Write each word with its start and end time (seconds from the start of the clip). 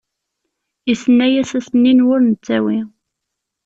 Isenna-yas 0.91 1.51
asenni 1.57 1.93
n 1.93 2.03
wur 2.05 2.19
nettawi. 2.21 2.79